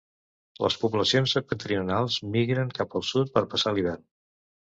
Les 0.63 0.77
poblacions 0.83 1.35
septentrionals 1.37 2.17
migren 2.37 2.73
cap 2.79 2.97
al 3.01 3.05
sud 3.11 3.31
per 3.37 3.45
passar 3.53 3.77
l'hivern. 3.79 4.03